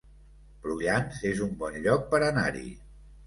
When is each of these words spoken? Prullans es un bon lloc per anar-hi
Prullans 0.63 1.19
es 1.33 1.43
un 1.47 1.53
bon 1.61 1.77
lloc 1.83 2.09
per 2.15 2.23
anar-hi 2.31 2.65